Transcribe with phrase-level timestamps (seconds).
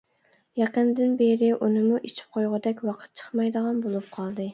[0.59, 4.49] يېقىندىن بېرى ئۇنىمۇ ئېچىپ قويغۇدەك ۋاقىت چىقمايدىغان بولۇپ قالدى.